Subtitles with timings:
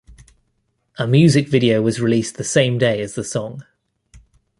[0.97, 3.63] A music video was released the same day as the song.